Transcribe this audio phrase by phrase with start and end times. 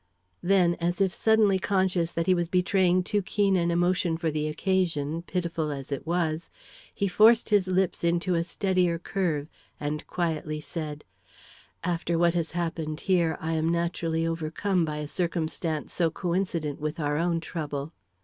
[0.41, 4.47] Then, as if suddenly conscious that he was betraying too keen an emotion for the
[4.47, 6.49] occasion, pitiful as it was,
[6.91, 9.47] he forced his lips into a steadier curve,
[9.79, 11.05] and quietly said:
[11.83, 16.99] "After what has happened here, I am naturally overcome by a circumstance so coincident with
[16.99, 17.93] our own trouble."